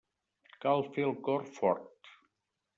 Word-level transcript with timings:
Cal 0.63 0.81
fer 0.95 1.05
el 1.09 1.15
cor 1.29 1.47
fort. 1.61 2.13